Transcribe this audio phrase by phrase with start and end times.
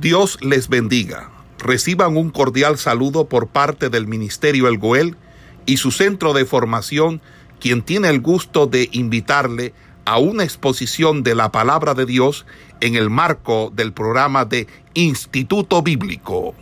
[0.00, 1.30] Dios les bendiga.
[1.58, 5.16] Reciban un cordial saludo por parte del Ministerio El Goel
[5.64, 7.22] y su centro de formación,
[7.60, 9.72] quien tiene el gusto de invitarle
[10.04, 12.44] a una exposición de la palabra de Dios
[12.82, 16.54] en el marco del programa de Instituto Bíblico.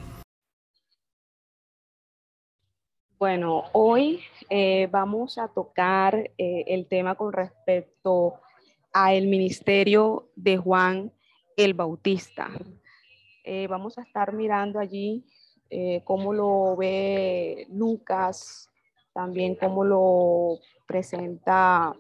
[3.19, 8.35] Bueno, hoy eh, vamos a tocar eh, el tema con respecto
[8.93, 11.13] a el ministerio de Juan
[11.57, 12.49] el Bautista.
[13.45, 15.25] Eh, vamos a estar mirando allí
[16.05, 18.71] cómo lo ve Lucas,
[19.13, 21.97] también cómo lo presenta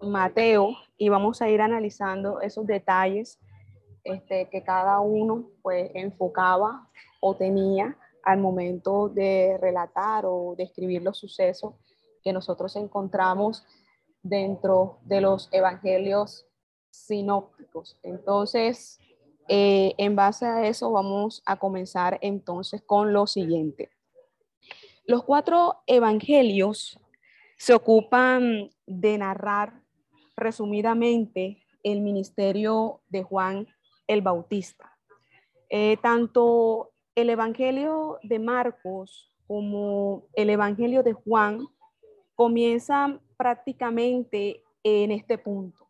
[0.00, 3.38] Mateo y vamos a ir analizando esos detalles
[4.04, 6.88] este, que cada uno pues enfocaba
[7.20, 11.74] o tenía al momento de relatar o describir los sucesos
[12.22, 13.64] que nosotros encontramos
[14.22, 16.46] dentro de los evangelios
[16.90, 17.98] sinópticos.
[18.02, 18.98] Entonces,
[19.48, 23.90] eh, en base a eso vamos a comenzar entonces con lo siguiente.
[25.04, 26.98] Los cuatro evangelios
[27.56, 29.80] se ocupan de narrar
[30.36, 33.66] resumidamente el ministerio de Juan
[34.06, 34.96] el Bautista.
[35.68, 41.66] Eh, tanto el Evangelio de Marcos como el Evangelio de Juan
[42.34, 45.88] comienzan prácticamente en este punto.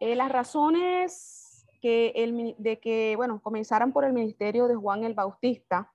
[0.00, 1.45] Eh, las razones
[1.86, 5.92] de que, bueno, comenzaran por el ministerio de Juan el Bautista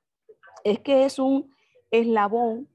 [0.64, 1.53] es que es un
[1.89, 2.70] eslabón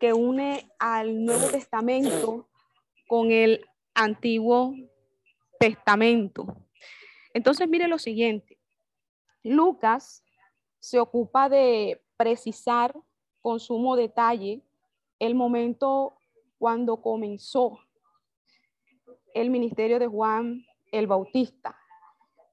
[0.00, 2.48] que une al Nuevo Testamento
[3.06, 4.74] con el Antiguo
[5.58, 6.56] Testamento.
[7.34, 8.58] Entonces, mire lo siguiente.
[9.42, 10.24] Lucas
[10.78, 12.94] se ocupa de precisar
[13.40, 14.62] con sumo detalle
[15.18, 16.18] el momento
[16.58, 17.78] cuando comenzó
[19.34, 21.77] el ministerio de Juan el Bautista.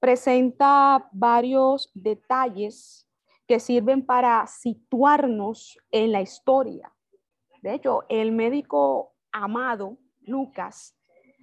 [0.06, 3.10] Presenta varios detalles
[3.48, 6.94] que sirven para situarnos en la historia.
[7.60, 10.96] De hecho, el médico amado Lucas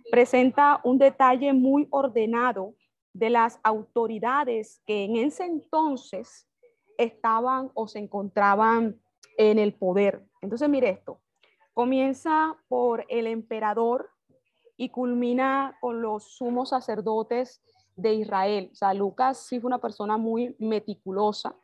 [0.09, 2.73] presenta un detalle muy ordenado
[3.11, 6.47] de las autoridades que en ese entonces
[6.97, 8.97] estaban o se encontraban
[9.37, 10.25] en el poder.
[10.39, 11.19] Entonces, mire esto,
[11.73, 14.09] comienza por el emperador
[14.77, 17.61] y culmina con los sumos sacerdotes
[17.95, 18.69] de Israel.
[18.71, 21.55] O sea, Lucas sí fue una persona muy meticulosa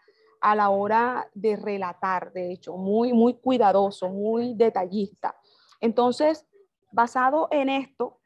[0.42, 5.36] a la hora de relatar, de hecho, muy, muy cuidadoso, muy detallista.
[5.82, 6.46] Entonces,
[6.92, 8.20] basado en esto,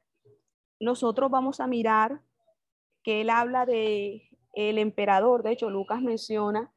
[0.80, 2.22] nosotros vamos a mirar
[3.04, 6.72] que él habla de el emperador, de hecho Lucas menciona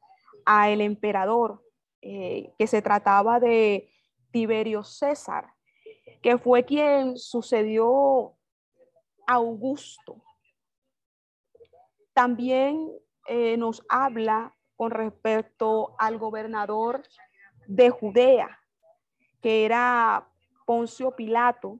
[0.45, 1.63] a el emperador,
[2.01, 3.89] eh, que se trataba de
[4.31, 5.53] Tiberio César,
[6.21, 8.33] que fue quien sucedió
[9.27, 10.23] a Augusto.
[12.17, 12.91] También
[13.27, 17.03] eh, nos habla con respecto al gobernador
[17.67, 18.59] de Judea,
[19.39, 20.27] que era
[20.65, 21.79] Poncio Pilato,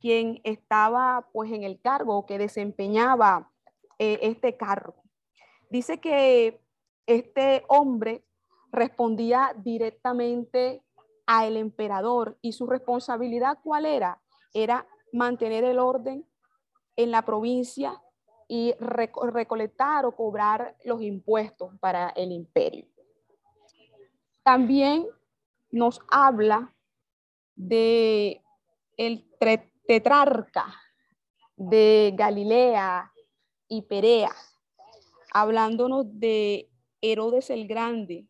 [0.00, 3.50] quien estaba pues en el cargo, que desempeñaba
[3.98, 5.02] eh, este cargo.
[5.68, 6.64] Dice que
[7.06, 8.24] este hombre
[8.70, 10.84] respondía directamente
[11.26, 14.22] al emperador y su responsabilidad cuál era?
[14.54, 16.24] Era mantener el orden
[16.94, 18.00] en la provincia
[18.48, 22.86] y recolectar o cobrar los impuestos para el imperio.
[24.42, 25.06] También
[25.70, 26.72] nos habla
[27.56, 28.42] de
[28.96, 29.28] el
[29.86, 30.74] tetrarca
[31.56, 33.12] de Galilea
[33.68, 34.32] y Perea,
[35.32, 36.70] hablándonos de
[37.00, 38.26] Herodes el Grande,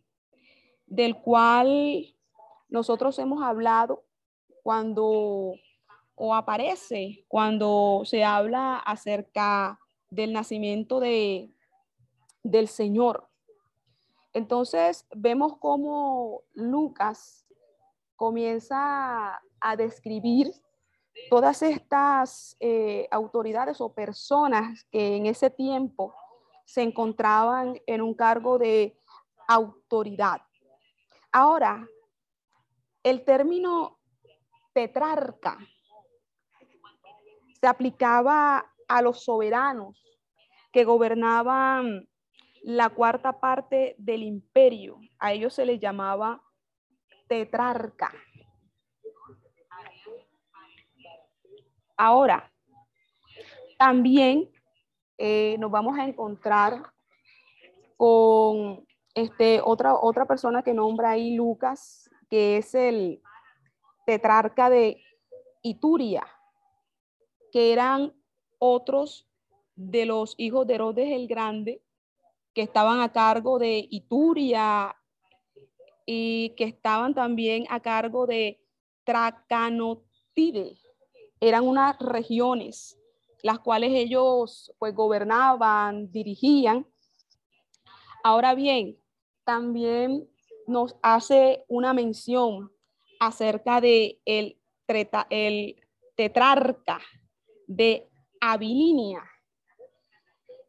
[0.87, 2.15] del cual
[2.69, 4.05] nosotros hemos hablado
[4.63, 5.55] cuando
[6.17, 9.79] o aparece cuando se habla acerca
[10.17, 11.55] del nacimiento de,
[12.43, 13.29] del Señor.
[14.33, 17.47] Entonces vemos cómo Lucas
[18.17, 20.51] comienza a describir
[21.29, 26.15] todas estas eh, autoridades o personas que en ese tiempo
[26.65, 28.99] se encontraban en un cargo de
[29.47, 30.41] autoridad.
[31.31, 31.87] Ahora,
[33.03, 33.99] el término
[34.73, 35.59] tetrarca
[37.61, 40.06] se aplicaba a los soberanos
[40.77, 42.07] que gobernaban
[42.63, 45.01] la cuarta parte del imperio.
[45.19, 46.43] A ellos se les llamaba
[47.27, 48.13] tetrarca.
[51.97, 52.53] Ahora,
[53.79, 54.51] también
[55.17, 56.93] eh, nos vamos a encontrar
[57.97, 63.23] con este, otra, otra persona que nombra ahí Lucas, que es el
[64.05, 65.03] tetrarca de
[65.63, 66.27] Ituria,
[67.51, 68.13] que eran
[68.59, 69.27] otros
[69.77, 71.83] de los hijos de Herodes el Grande,
[72.55, 74.97] que estaban a cargo de Ituria
[76.05, 78.61] y que estaban también a cargo de
[79.05, 80.77] Tracanotide.
[81.41, 82.99] Eran unas regiones
[83.47, 86.85] las cuales ellos pues gobernaban, dirigían.
[88.25, 88.99] Ahora bien,
[89.45, 90.29] también
[90.67, 92.73] nos hace una mención
[93.21, 94.59] acerca de el,
[95.31, 95.77] el
[96.17, 97.01] tetrarca
[97.69, 99.23] de Abilinia,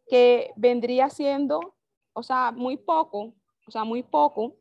[0.10, 1.76] que vendría siendo,
[2.14, 3.34] o sea, muy poco,
[3.68, 4.56] o sea, muy poco,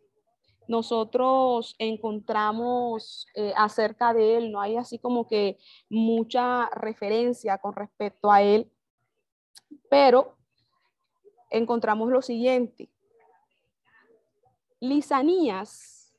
[0.69, 5.59] nosotros encontramos eh, acerca de él, no hay así como que
[5.89, 8.71] mucha referencia con respecto a él,
[9.89, 10.37] pero
[11.51, 12.91] encontramos lo siguiente.
[14.81, 16.15] Lisanías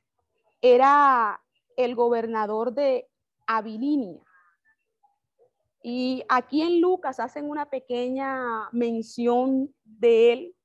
[0.60, 1.40] era
[1.76, 3.08] el gobernador de
[3.46, 4.20] Abilinia.
[5.82, 10.56] Y aquí en Lucas hacen una pequeña mención de él,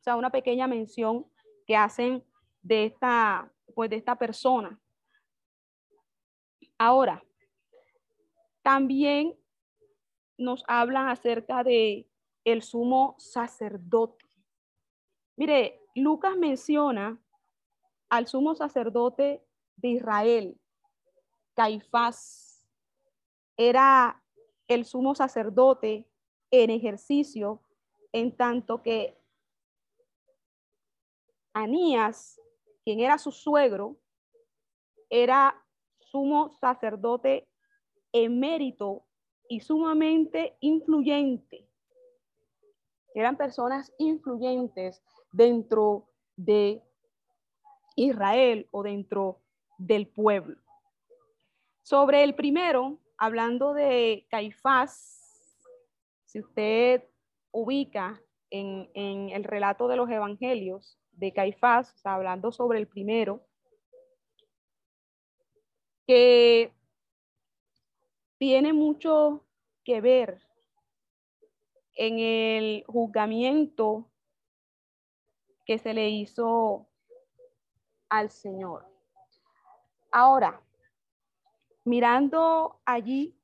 [0.00, 1.26] o sea, una pequeña mención
[1.66, 2.24] que hacen
[2.62, 4.80] de esta, pues de esta persona.
[6.78, 7.22] Ahora,
[8.62, 9.36] también
[10.36, 12.08] nos hablan acerca de
[12.44, 14.24] el sumo sacerdote.
[15.36, 17.20] Mire, Lucas menciona
[18.08, 19.44] al sumo sacerdote
[19.76, 20.60] de Israel,
[21.54, 22.47] Caifás.
[23.58, 24.22] Era
[24.68, 26.08] el sumo sacerdote
[26.50, 27.60] en ejercicio,
[28.12, 29.18] en tanto que
[31.52, 32.40] Anías
[32.84, 33.96] quien era su suegro,
[35.10, 35.60] era
[35.98, 37.48] sumo sacerdote
[38.12, 39.04] emérito
[39.48, 41.68] y sumamente influyente.
[43.12, 45.02] Eran personas influyentes
[45.32, 46.80] dentro de
[47.96, 49.40] Israel o dentro
[49.78, 50.56] del pueblo.
[51.82, 55.60] Sobre el primero, hablando de Caifás,
[56.24, 57.04] si usted
[57.50, 63.44] ubica en, en el relato de los evangelios, de Caifás, hablando sobre el primero,
[66.06, 66.72] que
[68.38, 69.44] tiene mucho
[69.84, 70.40] que ver
[71.96, 74.08] en el juzgamiento
[75.66, 76.86] que se le hizo
[78.08, 78.86] al Señor.
[80.12, 80.62] Ahora,
[81.88, 83.34] mirando allí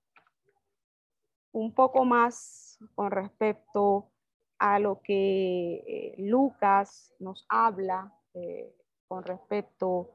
[1.53, 4.11] un poco más con respecto
[4.59, 8.77] a lo que eh, Lucas nos habla eh,
[9.09, 10.11] con respecto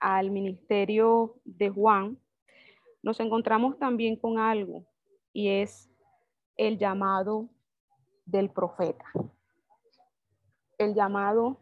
[0.00, 2.18] al ministerio de Juan,
[3.02, 4.86] nos encontramos también con algo
[5.32, 5.90] y es
[6.56, 7.50] el llamado
[8.24, 9.04] del profeta.
[10.78, 11.60] El llamado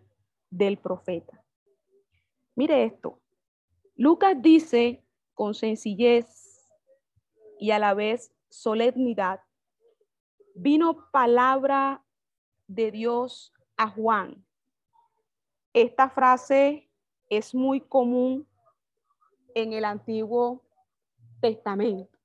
[0.51, 1.45] del profeta.
[2.55, 3.21] Mire esto.
[3.97, 5.05] Lucas dice
[5.39, 6.69] con sencillez
[7.61, 9.41] y a la vez solemnidad,
[10.53, 12.03] vino palabra
[12.67, 14.45] de Dios a Juan.
[15.73, 16.91] Esta frase
[17.31, 18.49] es muy común
[19.55, 20.65] en el Antiguo
[21.41, 22.19] Testamento.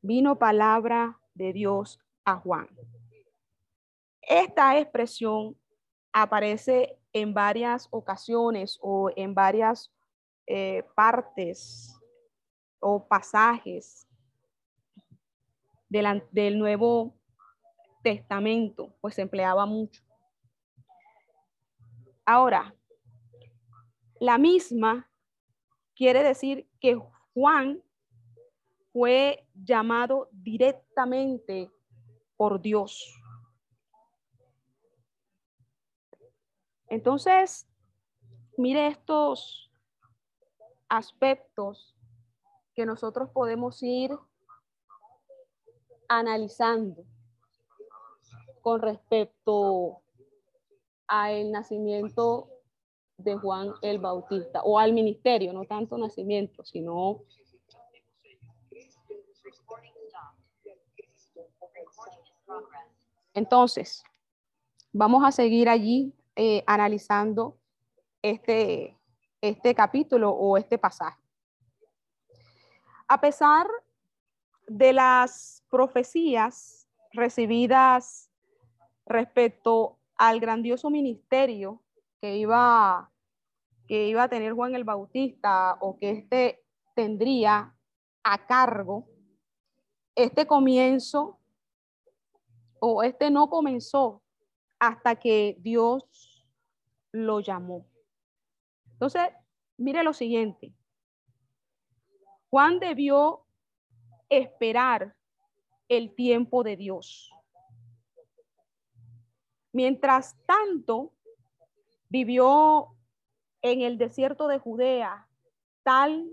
[0.00, 2.70] Vino palabra de Dios a Juan.
[4.22, 5.58] Esta expresión
[6.10, 9.92] aparece en varias ocasiones o en varias
[10.46, 11.98] eh, partes
[12.80, 14.06] o pasajes
[15.88, 17.14] del, del Nuevo
[18.02, 20.02] testamento, pues se empleaba mucho.
[22.24, 22.74] Ahora,
[24.20, 25.10] la misma
[25.94, 27.00] quiere decir que
[27.34, 27.82] Juan
[28.92, 31.70] fue llamado directamente
[32.36, 33.18] por Dios.
[36.88, 37.66] Entonces,
[38.56, 39.71] mire estos
[40.92, 41.96] aspectos
[42.74, 44.10] que nosotros podemos ir
[46.06, 47.02] analizando
[48.60, 50.02] con respecto
[51.06, 52.50] al nacimiento
[53.16, 57.22] de Juan el Bautista o al ministerio, no tanto nacimiento, sino
[63.32, 64.04] entonces
[64.92, 67.56] vamos a seguir allí eh, analizando
[68.20, 68.98] este,
[69.42, 71.20] este capítulo o este pasaje.
[73.08, 73.66] A pesar
[74.68, 78.30] de las profecías recibidas
[79.04, 81.82] respecto al grandioso ministerio
[82.20, 83.10] que iba,
[83.88, 87.74] que iba a tener Juan el Bautista o que éste tendría
[88.22, 89.08] a cargo,
[90.14, 91.40] este comienzo
[92.78, 94.22] o este no comenzó
[94.78, 96.46] hasta que Dios
[97.10, 97.91] lo llamó.
[99.02, 99.34] Entonces,
[99.78, 100.72] mire lo siguiente.
[102.50, 103.44] Juan debió
[104.28, 105.16] esperar
[105.88, 107.32] el tiempo de Dios.
[109.72, 111.14] Mientras tanto,
[112.10, 112.96] vivió
[113.60, 115.26] en el desierto de Judea,
[115.82, 116.30] tal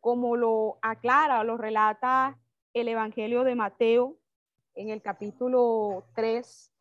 [0.00, 2.40] como lo aclara, lo relata
[2.74, 4.16] el Evangelio de Mateo
[4.74, 6.72] en el capítulo 3,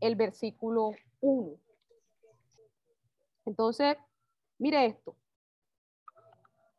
[0.00, 1.58] el versículo 1.
[3.44, 3.98] Entonces,
[4.60, 5.16] mire esto.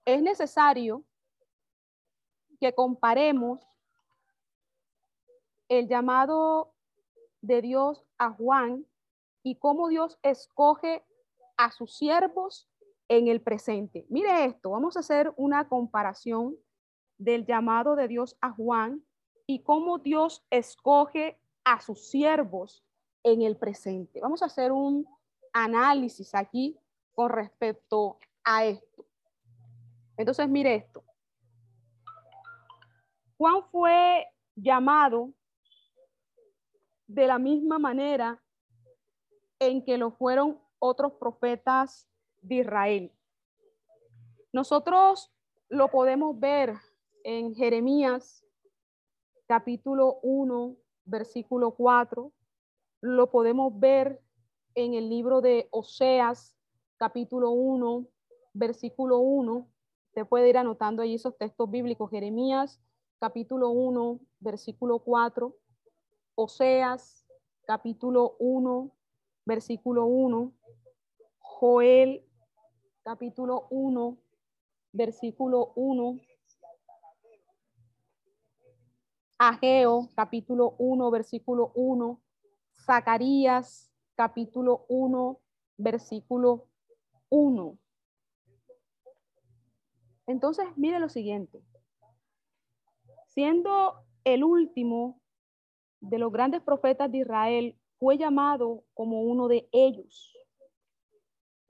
[0.06, 1.04] Es necesario
[2.60, 3.60] que comparemos
[5.68, 6.74] el llamado
[7.42, 8.86] de Dios a Juan
[9.44, 11.04] y cómo Dios escoge
[11.58, 12.70] a sus siervos
[13.08, 14.06] en el presente.
[14.10, 16.56] Mire esto, vamos a hacer una comparación
[17.18, 19.04] del llamado de Dios a Juan
[19.48, 22.84] y cómo Dios escoge a sus siervos
[23.24, 24.22] en el presente.
[24.22, 25.08] Vamos a hacer un
[25.54, 26.78] análisis aquí
[27.14, 29.06] con respecto a esto.
[30.18, 31.04] Entonces, mire esto.
[33.38, 35.34] Juan fue llamado
[37.08, 38.42] de la misma manera
[39.60, 42.08] en que lo fueron otros profetas
[42.42, 43.12] de Israel.
[44.54, 45.32] Nosotros
[45.70, 46.76] lo podemos ver
[47.24, 48.46] en Jeremías
[49.48, 50.76] capítulo 1,
[51.06, 52.32] versículo 4.
[53.02, 54.22] Lo podemos ver
[54.76, 56.58] en el libro de Oseas
[57.02, 58.06] capítulo 1,
[58.54, 59.68] versículo 1.
[60.10, 62.12] Usted puede ir anotando ahí esos textos bíblicos.
[62.12, 62.80] Jeremías
[63.18, 65.52] capítulo 1, versículo 4.
[66.36, 67.26] Oseas
[67.66, 68.92] capítulo 1,
[69.48, 70.54] versículo 1.
[71.40, 72.24] Joel
[73.04, 74.18] capítulo 1,
[74.94, 76.20] versículo 1.
[79.40, 82.22] Ageo, capítulo 1, versículo 1.
[82.86, 85.40] Zacarías, capítulo 1,
[85.78, 86.71] versículo
[87.32, 87.78] 1.
[90.28, 91.64] Entonces, mire lo siguiente.
[93.26, 95.20] Siendo el último
[96.00, 100.38] de los grandes profetas de Israel, fue llamado como uno de ellos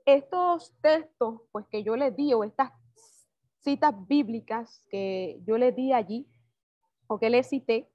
[0.06, 2.72] estos textos, pues que yo les di, o estas
[3.60, 6.28] citas bíblicas que yo les di allí,
[7.08, 7.90] o que les cité,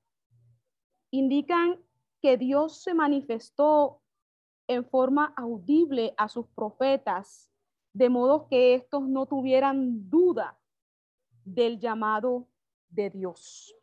[1.11, 1.81] indican
[2.21, 4.03] que Dios se manifestó
[4.69, 7.51] en forma audible a sus profetas,
[7.97, 10.59] de modo que estos no tuvieran duda
[11.47, 12.47] del llamado
[12.91, 13.75] de Dios.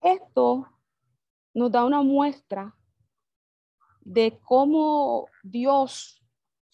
[0.00, 0.66] Esto
[1.54, 2.76] nos da una muestra
[4.00, 6.20] de cómo Dios,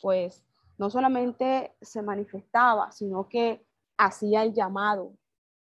[0.01, 0.43] pues,
[0.79, 3.63] no solamente se manifestaba, sino que
[3.99, 5.19] hacía el llamado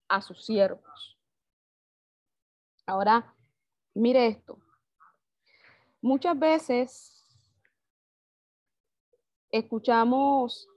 [0.08, 1.20] a sus siervos.
[2.86, 3.36] Ahora,
[3.92, 4.65] mire esto.
[6.06, 7.26] Muchas veces
[9.50, 10.68] escuchamos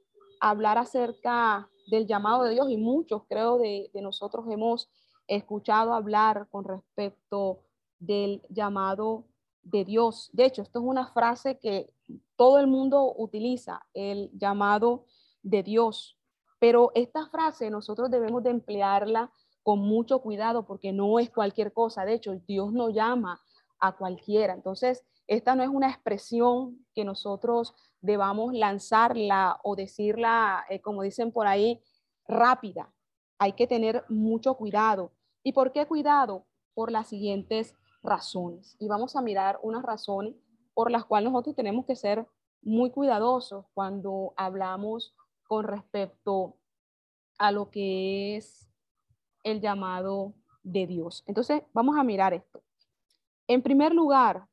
[0.42, 4.90] hablar acerca del llamado de Dios y muchos, creo, de, de nosotros hemos
[5.28, 7.60] escuchado hablar con respecto
[8.00, 9.26] del llamado
[9.62, 10.32] de Dios.
[10.34, 11.94] De hecho, esto es una frase que
[12.36, 15.06] todo el mundo utiliza, el llamado
[15.44, 16.18] de Dios.
[16.58, 19.32] Pero esta frase nosotros debemos de emplearla
[19.62, 22.04] con mucho cuidado porque no es cualquier cosa.
[22.04, 23.40] De hecho, Dios no llama
[23.80, 24.56] a cualquiera.
[24.56, 31.32] Entonces, esta no es una expresión que nosotros debamos lanzarla o decirla, eh, como dicen
[31.32, 31.80] por ahí,
[32.28, 32.92] rápida.
[33.38, 35.14] Hay que tener mucho cuidado.
[35.44, 36.48] ¿Y por qué cuidado?
[36.74, 38.76] Por las siguientes razones.
[38.80, 40.34] Y vamos a mirar unas razones
[40.74, 42.26] por las cuales nosotros tenemos que ser
[42.64, 45.16] muy cuidadosos cuando hablamos
[45.48, 46.58] con respecto
[47.38, 48.68] a lo que es
[49.44, 50.34] el llamado
[50.64, 51.24] de Dios.
[51.28, 52.64] Entonces, vamos a mirar esto.
[53.48, 54.50] En primer lugar,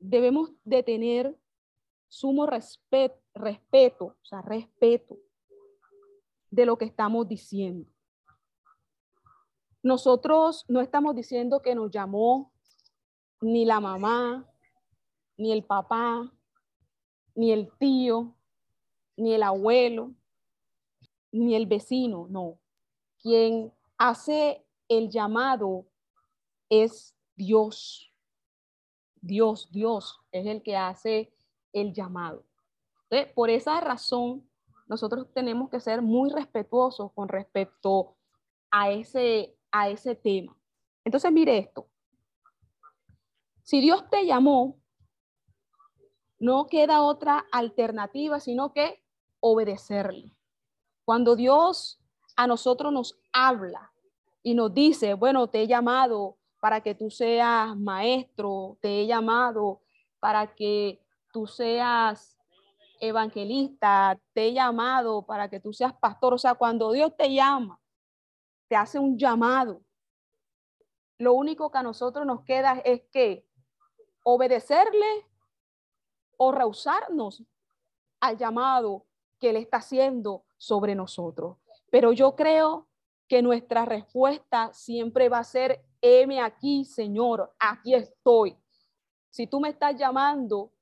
[0.00, 1.38] debemos de tener
[2.08, 5.16] sumo respeto, respeto, o sea, respeto
[6.50, 7.88] de lo que estamos diciendo.
[9.82, 12.52] Nosotros no estamos diciendo que nos llamó
[13.40, 14.46] ni la mamá,
[15.36, 16.30] ni el papá,
[17.34, 18.36] ni el tío,
[19.16, 20.12] ni el abuelo,
[21.32, 22.58] ni el vecino, no.
[23.22, 25.86] Quien hace el llamado
[26.68, 28.09] es Dios.
[29.20, 31.32] Dios, Dios es el que hace
[31.72, 32.44] el llamado.
[33.34, 34.48] por esa razón,
[34.86, 38.16] nosotros tenemos que ser muy respetuosos con respecto
[38.70, 40.56] a ese, a ese tema.
[41.04, 41.86] Entonces, mire esto.
[43.62, 44.80] Si Dios te llamó,
[46.40, 49.02] no queda otra alternativa sino que
[49.38, 50.34] obedecerle.
[51.04, 52.00] Cuando Dios
[52.36, 53.92] a nosotros nos habla
[54.42, 59.80] y nos dice, bueno, te he llamado para que tú seas maestro, te he llamado
[60.20, 61.02] para que
[61.32, 62.38] tú seas
[63.00, 66.34] evangelista, te he llamado para que tú seas pastor.
[66.34, 67.80] O sea, cuando Dios te llama,
[68.68, 69.82] te hace un llamado.
[71.18, 73.46] Lo único que a nosotros nos queda es que
[74.22, 75.26] obedecerle
[76.36, 77.42] o rehusarnos
[78.20, 79.06] al llamado
[79.38, 81.56] que Él está haciendo sobre nosotros.
[81.90, 82.86] Pero yo creo
[83.28, 88.56] que nuestra respuesta siempre va a ser, heme aquí, Señor, aquí estoy.
[89.30, 90.72] Si tú me estás llamando,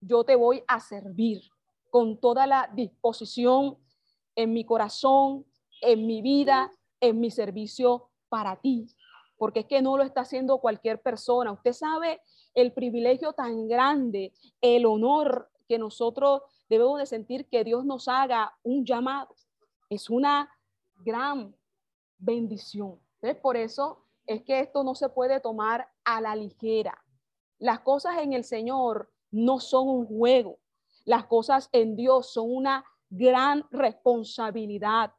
[0.00, 1.42] yo te voy a servir
[1.90, 3.78] con toda la disposición
[4.34, 5.46] en mi corazón,
[5.80, 8.86] en mi vida, en mi servicio para ti.
[9.38, 11.52] Porque es que no lo está haciendo cualquier persona.
[11.52, 12.20] Usted sabe
[12.54, 18.56] el privilegio tan grande, el honor que nosotros debemos de sentir que Dios nos haga
[18.62, 19.34] un llamado.
[19.90, 20.50] Es una
[21.04, 21.54] gran
[22.18, 22.98] bendición.
[23.42, 27.04] por eso es que esto no se puede tomar a la ligera.
[27.58, 30.58] Las cosas en el Señor no son un juego.
[31.04, 35.12] Las cosas en Dios son una gran responsabilidad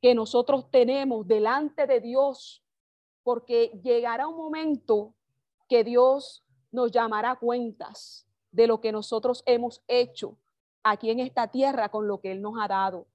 [0.00, 2.64] que nosotros tenemos delante de Dios,
[3.22, 5.14] porque llegará un momento
[5.68, 10.38] que Dios nos llamará cuentas de lo que nosotros hemos hecho
[10.82, 13.06] aquí en esta tierra con lo que Él nos ha dado.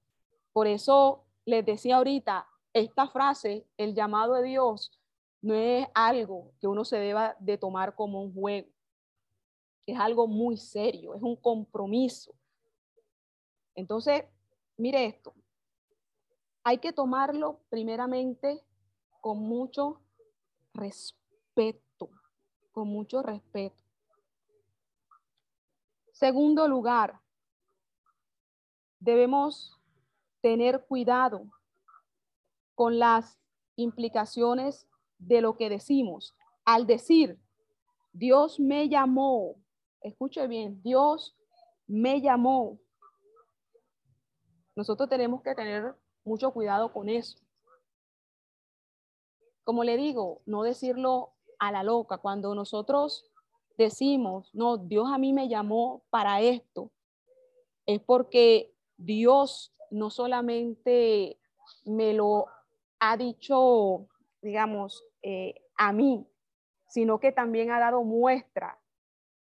[0.52, 2.48] Por eso les decía ahorita,
[2.80, 4.92] esta frase, el llamado de Dios,
[5.40, 8.68] no es algo que uno se deba de tomar como un juego.
[9.86, 12.34] Es algo muy serio, es un compromiso.
[13.74, 14.24] Entonces,
[14.76, 15.34] mire esto.
[16.64, 18.62] Hay que tomarlo primeramente
[19.20, 20.02] con mucho
[20.74, 22.10] respeto,
[22.72, 23.76] con mucho respeto.
[26.12, 27.20] Segundo lugar,
[28.98, 29.78] debemos
[30.40, 31.46] tener cuidado
[32.78, 33.40] con las
[33.74, 34.86] implicaciones
[35.18, 36.36] de lo que decimos.
[36.64, 37.36] Al decir,
[38.12, 39.56] Dios me llamó,
[40.00, 41.36] escuche bien, Dios
[41.88, 42.78] me llamó.
[44.76, 47.40] Nosotros tenemos que tener mucho cuidado con eso.
[49.64, 52.18] Como le digo, no decirlo a la loca.
[52.18, 53.28] Cuando nosotros
[53.76, 56.92] decimos, no, Dios a mí me llamó para esto,
[57.86, 61.40] es porque Dios no solamente
[61.84, 62.46] me lo
[63.00, 64.06] ha dicho,
[64.42, 66.26] digamos, eh, a mí,
[66.88, 68.78] sino que también ha dado muestra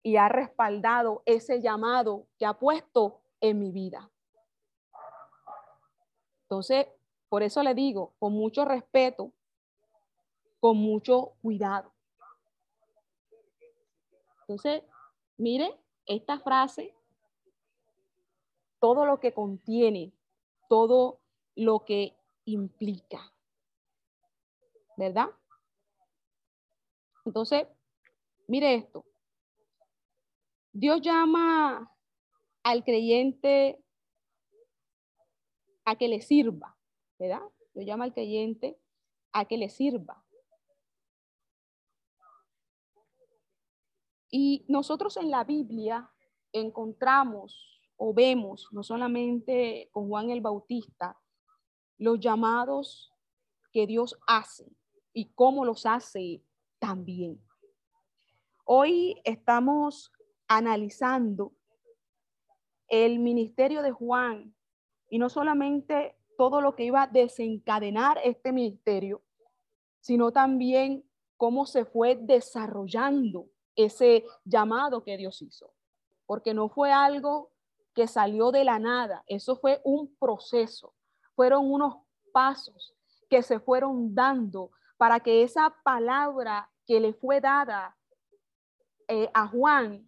[0.04, 4.10] y ha respaldado ese llamado que ha puesto en mi vida.
[6.44, 6.88] Entonces,
[7.30, 9.32] por eso le digo, con mucho respeto,
[10.60, 11.91] con mucho cuidado.
[14.41, 14.84] Entonces,
[15.38, 16.94] mire esta frase
[18.80, 20.13] todo lo que contiene,
[20.70, 21.20] todo
[21.56, 22.15] lo que
[22.46, 23.35] implica.
[24.97, 25.29] ¿Verdad?
[27.25, 27.67] Entonces,
[28.47, 29.05] mire esto.
[30.71, 31.91] Dios llama
[32.63, 33.84] al creyente
[35.86, 36.77] a que le sirva,
[37.17, 37.41] ¿verdad?
[37.73, 38.77] Dios llama al creyente
[39.31, 40.23] a que le sirva.
[44.29, 46.12] Y nosotros en la Biblia
[46.51, 51.17] encontramos o vemos, no solamente con Juan el Bautista,
[51.97, 53.13] los llamados
[53.71, 54.65] que Dios hace
[55.15, 56.43] y cómo los hace
[56.78, 57.41] también.
[58.65, 60.12] Hoy estamos
[60.47, 61.54] analizando
[62.89, 64.54] el ministerio de Juan
[65.10, 69.23] y no solamente todo lo que iba a desencadenar este ministerio,
[70.01, 71.06] sino también
[71.38, 73.47] cómo se fue desarrollando
[73.78, 75.73] ese llamado que Dios hizo.
[76.25, 77.51] Porque no fue algo
[77.93, 79.23] que salió de la nada.
[79.28, 80.93] Eso fue un proceso.
[81.36, 81.99] Fueron unos
[82.34, 82.93] pasos
[83.30, 87.95] que se fueron dando para que esa palabra que le fue dada
[89.08, 90.08] eh, a Juan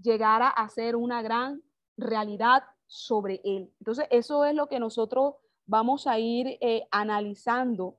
[0.00, 1.62] llegara a ser una gran
[1.96, 3.72] realidad sobre él.
[3.78, 5.34] Entonces, eso es lo que nosotros
[5.66, 7.96] vamos a ir eh, analizando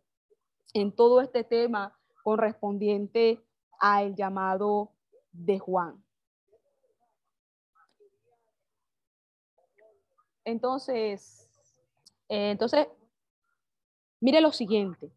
[0.73, 3.43] en todo este tema correspondiente
[3.79, 4.91] al llamado
[5.31, 6.03] de Juan.
[10.45, 11.49] Entonces,
[12.29, 12.87] eh, entonces,
[14.21, 15.11] mire lo siguiente.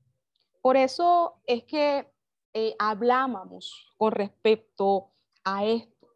[0.60, 2.10] Por eso es que
[2.52, 5.10] eh, hablábamos con respecto
[5.44, 6.08] a esto.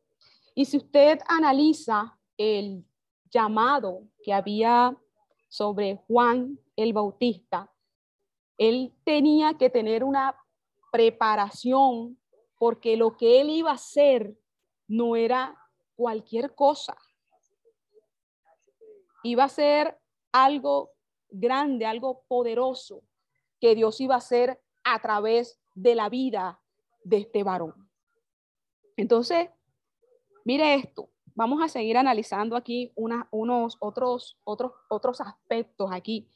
[0.54, 2.84] Y si usted analiza el
[3.30, 4.96] llamado que había
[5.48, 7.72] sobre Juan el Bautista,
[8.58, 10.36] él tenía que tener una
[10.92, 12.18] preparación
[12.58, 14.36] porque lo que él iba a hacer
[14.86, 15.56] no era
[15.96, 16.96] cualquier cosa
[19.24, 19.98] iba a ser
[20.30, 20.92] algo
[21.28, 23.02] grande, algo poderoso
[23.60, 26.60] que Dios iba a hacer a través de la vida
[27.02, 27.88] de este varón.
[28.96, 29.50] Entonces,
[30.44, 36.28] mire esto, vamos a seguir analizando aquí unos otros, otros, otros aspectos aquí,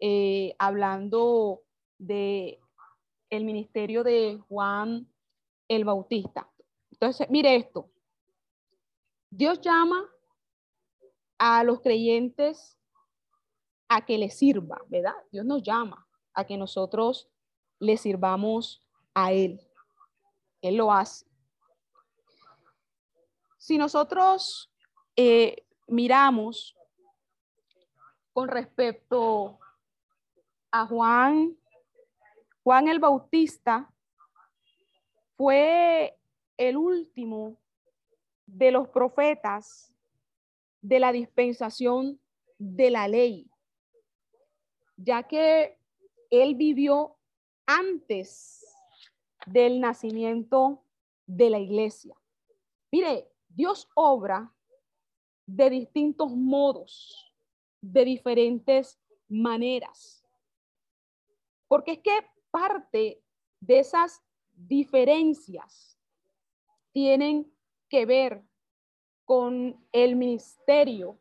[0.00, 1.62] eh, hablando
[1.98, 2.60] de
[3.30, 5.08] el ministerio de Juan
[5.68, 6.48] el Bautista.
[6.92, 7.90] Entonces, mire esto.
[9.30, 10.08] Dios llama
[11.38, 12.78] a los creyentes
[13.88, 15.14] a que le sirva, ¿verdad?
[15.32, 17.28] Dios nos llama a que nosotros
[17.78, 18.82] le sirvamos
[19.14, 19.60] a Él.
[20.60, 21.26] Él lo hace.
[23.58, 24.70] Si nosotros
[25.16, 26.76] eh, miramos
[28.32, 29.58] con respecto
[30.70, 31.56] a Juan,
[32.62, 33.90] Juan el Bautista
[35.36, 36.18] fue
[36.56, 37.56] el último
[38.46, 39.92] de los profetas
[40.80, 42.20] de la dispensación
[42.58, 43.50] de la ley,
[44.96, 45.78] ya que
[46.42, 47.16] él vivió
[47.66, 48.66] antes
[49.46, 50.84] del nacimiento
[51.26, 52.16] de la iglesia.
[52.90, 54.54] Mire, Dios obra
[55.46, 57.32] de distintos modos,
[57.80, 60.24] de diferentes maneras.
[61.68, 63.22] Porque es que parte
[63.60, 65.98] de esas diferencias
[66.92, 67.52] tienen
[67.88, 68.44] que ver
[69.24, 71.18] con el ministerio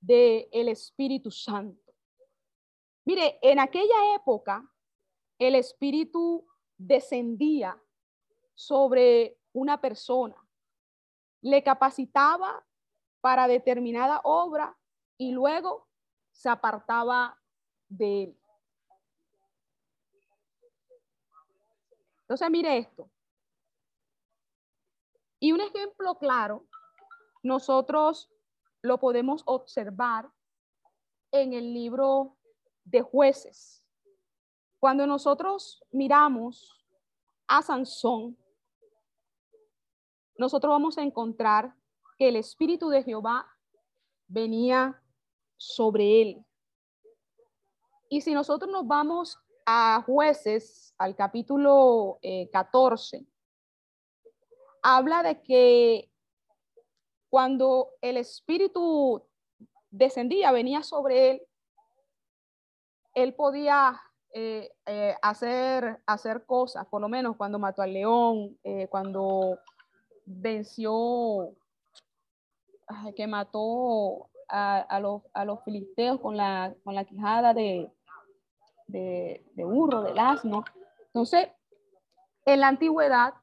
[0.00, 1.81] del el Espíritu Santo.
[3.04, 4.68] Mire, en aquella época
[5.38, 7.80] el Espíritu descendía
[8.54, 10.36] sobre una persona,
[11.40, 12.64] le capacitaba
[13.20, 14.76] para determinada obra
[15.16, 15.88] y luego
[16.30, 17.40] se apartaba
[17.88, 18.38] de él.
[22.22, 23.10] Entonces, mire esto.
[25.38, 26.66] Y un ejemplo claro,
[27.42, 28.30] nosotros
[28.80, 30.30] lo podemos observar
[31.32, 32.38] en el libro
[32.84, 33.84] de jueces.
[34.78, 36.84] Cuando nosotros miramos
[37.46, 38.36] a Sansón,
[40.36, 41.74] nosotros vamos a encontrar
[42.18, 43.46] que el Espíritu de Jehová
[44.26, 45.00] venía
[45.56, 46.46] sobre él.
[48.08, 52.18] Y si nosotros nos vamos a jueces, al capítulo
[52.52, 53.26] 14, eh,
[54.82, 56.10] habla de que
[57.30, 59.22] cuando el Espíritu
[59.90, 61.42] descendía, venía sobre él,
[63.14, 64.00] él podía
[64.32, 69.58] eh, eh, hacer, hacer cosas, por lo menos cuando mató al león, eh, cuando
[70.24, 71.54] venció,
[73.16, 77.90] que mató a, los, a, los, filisteos con la, con la quijada de,
[78.86, 80.64] de, de burro, del asno.
[81.06, 81.48] Entonces,
[82.44, 83.34] en la antigüedad,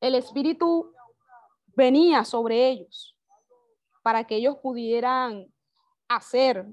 [0.00, 0.92] el Espíritu
[1.74, 3.16] venía sobre ellos
[4.02, 5.52] para que ellos pudieran
[6.08, 6.66] hacer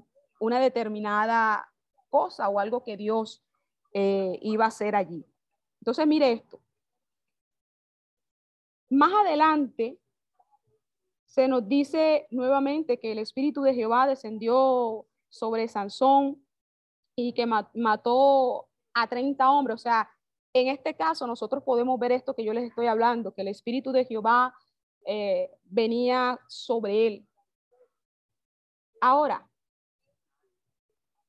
[0.44, 1.72] una determinada
[2.08, 3.42] cosa o algo que Dios
[3.92, 5.26] eh, iba a hacer allí.
[5.80, 6.60] Entonces, mire esto.
[8.90, 9.98] Más adelante
[11.26, 16.46] se nos dice nuevamente que el Espíritu de Jehová descendió sobre Sansón
[17.16, 19.74] y que mató a 30 hombres.
[19.74, 20.08] O sea,
[20.52, 23.90] en este caso nosotros podemos ver esto que yo les estoy hablando, que el Espíritu
[23.90, 24.54] de Jehová
[25.06, 27.28] eh, venía sobre él.
[29.00, 29.48] Ahora,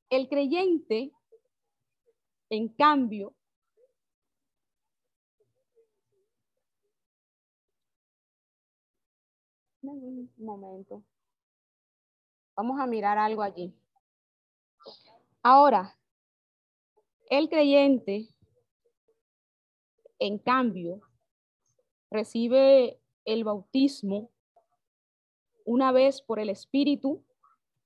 [0.09, 1.11] el creyente,
[2.49, 3.35] en cambio,
[9.81, 11.03] un momento.
[12.55, 13.73] Vamos a mirar algo allí.
[15.43, 15.97] Ahora,
[17.29, 18.29] el creyente,
[20.19, 21.01] en cambio,
[22.09, 24.31] recibe el bautismo
[25.65, 27.23] una vez por el Espíritu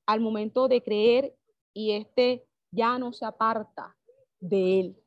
[0.06, 1.39] al momento de creer
[1.74, 3.96] y este ya no se aparta
[4.40, 5.04] de él.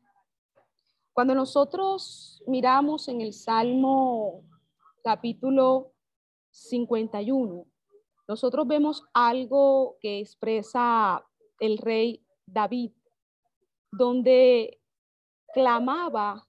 [1.12, 4.44] Cuando nosotros miramos en el Salmo
[5.04, 5.92] capítulo
[6.50, 7.66] 51,
[8.28, 11.24] nosotros vemos algo que expresa
[11.60, 12.92] el rey David,
[13.90, 14.80] donde
[15.52, 16.48] clamaba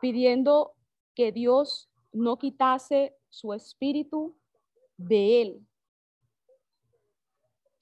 [0.00, 0.74] pidiendo
[1.14, 4.36] que Dios no quitase su espíritu
[4.96, 5.66] de él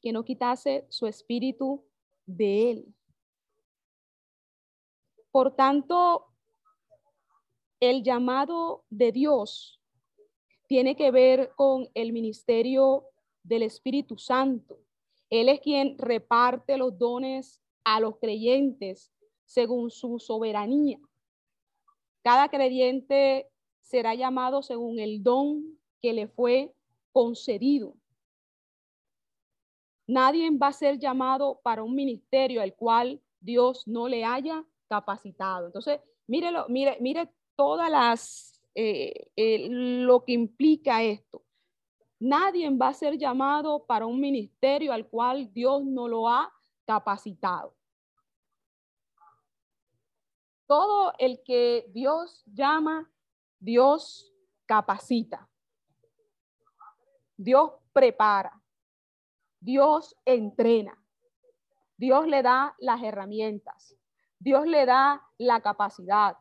[0.02, 1.84] que no quitase su espíritu
[2.26, 2.94] de él.
[5.30, 6.26] Por tanto,
[7.80, 9.80] el llamado de Dios
[10.66, 13.06] tiene que ver con el ministerio
[13.42, 14.78] del Espíritu Santo.
[15.30, 19.12] Él es quien reparte los dones a los creyentes
[19.44, 20.98] según su soberanía.
[22.22, 23.48] Cada creyente
[23.80, 26.74] será llamado según el don que le fue
[27.12, 27.96] concedido.
[30.06, 35.66] Nadie va a ser llamado para un ministerio al cual Dios no le haya capacitado.
[35.66, 41.42] Entonces, mírelo, mire, mire todas las, eh, eh, lo que implica esto.
[42.18, 46.52] Nadie va a ser llamado para un ministerio al cual Dios no lo ha
[46.86, 47.74] capacitado.
[50.66, 53.10] Todo el que Dios llama,
[53.58, 54.32] Dios
[54.66, 55.48] capacita.
[57.36, 58.61] Dios prepara.
[59.62, 60.92] Dios entrena.
[61.96, 63.96] Dios le da las herramientas.
[64.40, 66.36] Dios le da la capacidad.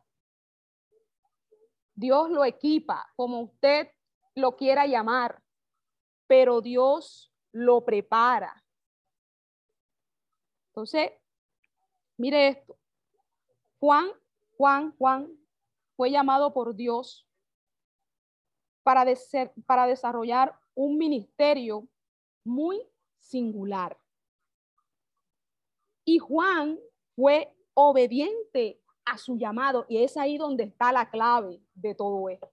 [1.94, 3.88] Dios lo equipa como usted
[4.34, 5.40] lo quiera llamar,
[6.26, 8.64] pero Dios lo prepara.
[10.70, 11.12] Entonces,
[12.16, 12.76] mire esto.
[13.78, 14.10] Juan,
[14.56, 15.30] Juan, Juan
[15.94, 17.28] fue llamado por Dios
[18.82, 19.04] para,
[19.64, 21.86] para desarrollar un ministerio
[22.42, 22.82] muy
[23.32, 23.98] singular.
[26.04, 26.78] Y Juan
[27.16, 32.50] fue obediente a su llamado y es ahí donde está la clave de todo esto.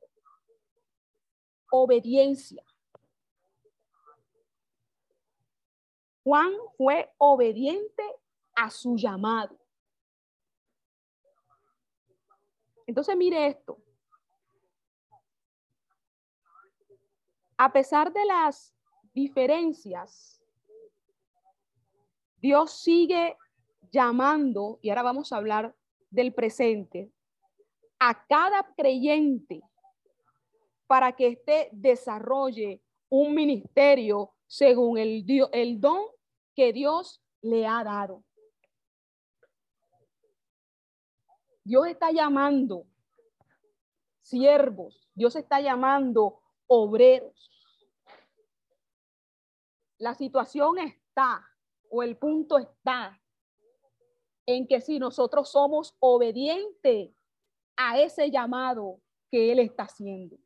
[1.72, 2.64] Obediencia.
[6.24, 8.04] Juan fue obediente
[8.56, 9.60] a su llamado.
[12.88, 13.78] Entonces mire esto.
[17.58, 18.74] A pesar de las
[19.14, 20.39] diferencias,
[22.42, 23.38] Dios sigue
[23.92, 25.76] llamando, y ahora vamos a hablar
[26.10, 27.12] del presente,
[28.00, 29.62] a cada creyente
[30.88, 36.02] para que éste desarrolle un ministerio según el, el don
[36.56, 38.24] que Dios le ha dado.
[41.64, 42.88] Dios está llamando
[44.22, 47.52] siervos, Dios está llamando obreros.
[49.98, 51.48] La situación está,
[51.90, 53.20] o el punto está,
[54.46, 57.12] en que si nosotros somos obedientes
[57.76, 59.00] a ese llamado
[59.30, 60.38] que Él está haciendo.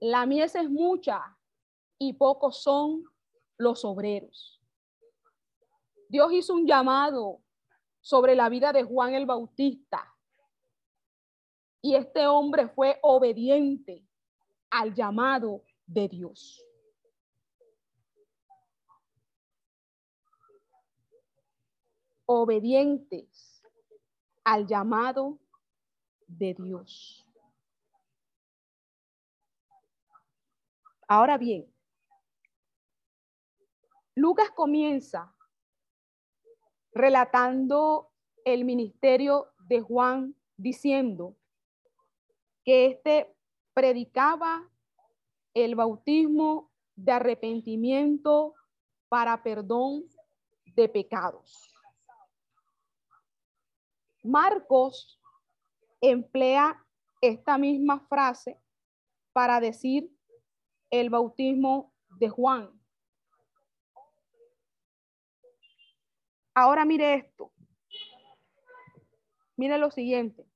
[0.00, 1.36] La mies es mucha
[1.98, 3.04] y pocos son
[3.58, 4.60] los obreros.
[6.08, 7.42] Dios hizo un llamado
[8.00, 10.14] sobre la vida de Juan el Bautista.
[11.82, 14.06] Y este hombre fue obediente
[14.70, 16.64] al llamado de Dios.
[22.26, 23.62] Obedientes
[24.44, 25.38] al llamado
[26.26, 27.26] de Dios.
[31.06, 31.72] Ahora bien,
[34.14, 35.34] Lucas comienza
[36.92, 38.10] relatando
[38.44, 41.36] el ministerio de Juan diciendo
[42.64, 43.34] que éste
[43.72, 44.68] predicaba
[45.54, 48.54] el bautismo de arrepentimiento
[49.08, 50.04] para perdón
[50.78, 51.74] de pecados.
[54.22, 55.20] Marcos
[56.00, 56.86] emplea
[57.20, 58.60] esta misma frase
[59.32, 60.08] para decir
[60.90, 62.70] el bautismo de Juan.
[66.54, 67.52] Ahora mire esto.
[69.56, 70.46] Mire lo siguiente.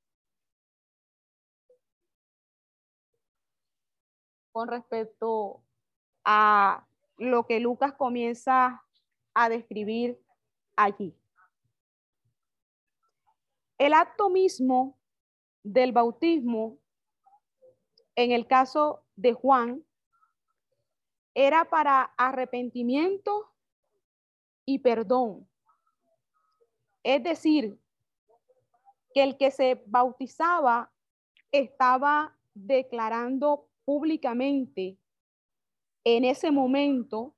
[4.53, 5.65] Con respecto
[6.25, 6.87] a
[7.19, 8.85] lo que Lucas comienza
[9.35, 10.21] a describir
[10.77, 11.15] allí.
[13.79, 14.99] El acto mismo
[15.63, 16.79] del bautismo,
[18.15, 19.85] en el caso de Juan,
[21.35, 23.51] era para arrepentimiento
[24.65, 25.49] y perdón.
[27.03, 27.79] Es decir,
[29.15, 30.93] que el que se bautizaba
[31.51, 34.99] estaba declarando públicamente
[36.05, 37.35] en ese momento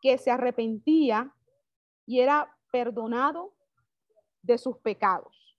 [0.00, 1.34] que se arrepentía
[2.06, 3.54] y era perdonado
[4.42, 5.56] de sus pecados.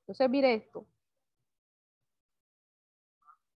[0.00, 0.86] Entonces, mire esto.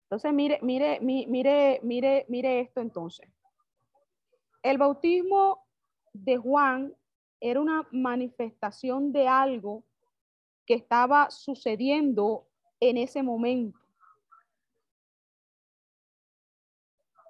[0.03, 3.29] Entonces, mire, mire, mire, mire, mire esto entonces.
[4.63, 5.67] El bautismo
[6.13, 6.95] de Juan
[7.39, 9.83] era una manifestación de algo
[10.65, 12.47] que estaba sucediendo
[12.79, 13.79] en ese momento.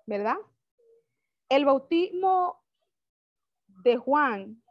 [0.05, 0.37] ¿Verdad?
[1.49, 2.63] El bautismo
[3.65, 4.61] de Juan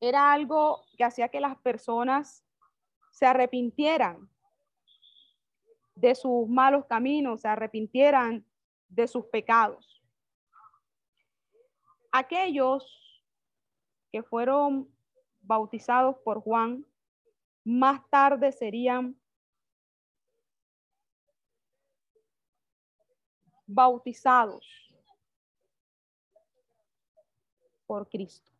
[0.00, 2.44] era algo que hacía que las personas
[3.10, 4.30] se arrepintieran
[5.94, 8.46] de sus malos caminos, se arrepintieran
[8.88, 10.02] de sus pecados.
[12.12, 13.22] Aquellos
[14.10, 14.88] que fueron
[15.40, 16.86] bautizados por Juan,
[17.64, 19.17] más tarde serían
[23.68, 24.66] bautizados
[27.86, 28.50] por Cristo.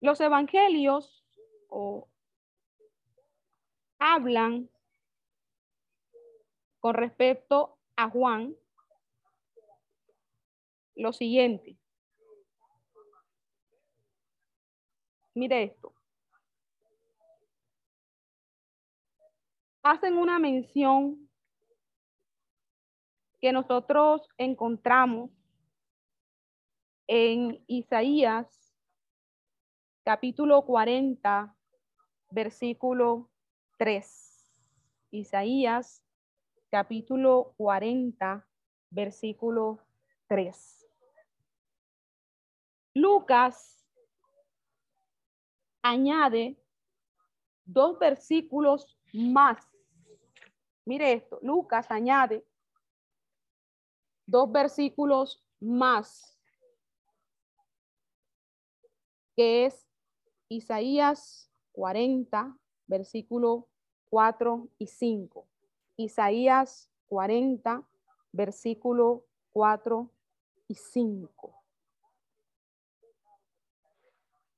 [0.00, 1.24] Los evangelios
[1.68, 2.08] o
[3.98, 4.70] hablan
[6.78, 8.54] con respecto a Juan
[10.94, 11.78] lo siguiente.
[15.34, 15.94] Mire esto.
[19.82, 21.25] Hacen una mención
[23.52, 25.30] nosotros encontramos
[27.06, 28.74] en Isaías
[30.04, 31.56] capítulo 40,
[32.30, 33.30] versículo
[33.78, 34.54] 3.
[35.10, 36.02] Isaías
[36.70, 38.46] capítulo 40,
[38.90, 39.80] versículo
[40.28, 40.86] 3.
[42.94, 43.84] Lucas
[45.82, 46.56] añade
[47.64, 49.66] dos versículos más.
[50.84, 52.44] Mire esto, Lucas añade
[54.26, 56.38] dos versículos más,
[59.36, 59.86] que es
[60.48, 63.68] Isaías 40, versículo
[64.10, 65.46] 4 y 5.
[65.96, 67.82] Isaías 40,
[68.32, 70.10] versículo 4
[70.68, 71.62] y 5.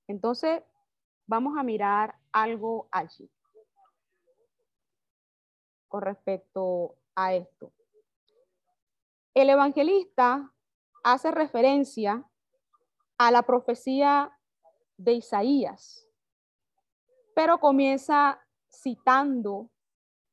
[0.07, 0.62] Entonces,
[1.26, 3.31] vamos a mirar algo allí
[5.88, 7.72] con respecto a esto.
[9.38, 10.53] El evangelista
[11.05, 12.29] hace referencia
[13.18, 14.37] a la profecía
[14.96, 16.09] de Isaías,
[17.37, 19.70] pero comienza citando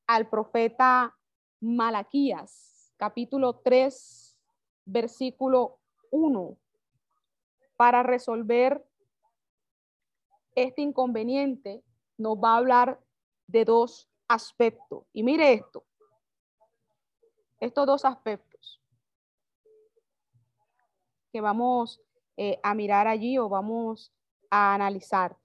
[0.07, 1.15] al profeta
[1.61, 4.39] Malaquías, capítulo 3,
[4.85, 5.77] versículo
[6.09, 6.57] 1,
[7.77, 8.83] para resolver
[10.55, 11.83] este inconveniente,
[12.17, 12.99] nos va a hablar
[13.45, 15.05] de dos aspectos.
[15.13, 15.85] Y mire esto,
[17.59, 18.54] estos dos aspectos
[21.35, 21.99] que vamos
[22.37, 24.13] eh, a mirar allí o vamos
[24.49, 25.35] a analizar.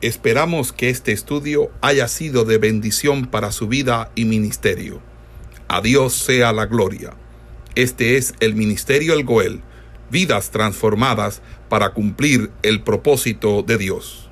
[0.00, 5.02] Esperamos que este estudio haya sido de bendición para su vida y ministerio.
[5.68, 7.18] A Dios sea la gloria.
[7.74, 9.60] Este es el Ministerio El Goel,
[10.10, 14.25] vidas transformadas para cumplir el propósito de Dios.